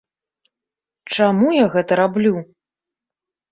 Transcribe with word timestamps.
Чаму 1.19 1.53
я 1.57 1.65
гэта 1.77 2.01
раблю? 2.01 2.35